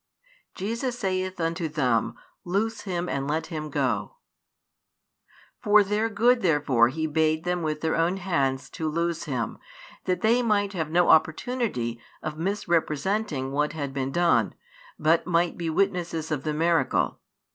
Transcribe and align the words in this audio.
Jesus 0.55 0.97
saith 0.97 1.39
unto 1.39 1.67
them, 1.69 2.15
Loose 2.43 2.81
him 2.89 3.07
and 3.07 3.27
let 3.27 3.45
him 3.53 3.69
go. 3.69 4.15
For 5.61 5.83
their 5.83 6.09
good 6.09 6.41
therefore 6.41 6.87
He 6.87 7.05
bade 7.05 7.43
them 7.43 7.61
with 7.61 7.81
their 7.81 7.95
own 7.95 8.17
hands 8.17 8.67
to 8.71 8.89
loose 8.89 9.25
him, 9.25 9.59
that 10.05 10.21
they 10.21 10.41
might 10.41 10.73
have 10.73 10.89
no 10.89 11.09
opportunity 11.09 12.01
of 12.23 12.35
misrepresenting 12.35 13.51
what 13.51 13.73
had 13.73 13.93
been 13.93 14.11
done, 14.11 14.55
but 14.97 15.27
might 15.27 15.55
be 15.55 15.69
witnesses 15.69 16.31
of 16.31 16.43
the 16.45 16.53
miracle. 16.55 17.19